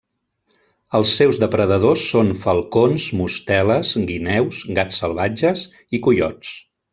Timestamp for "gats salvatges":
4.81-5.67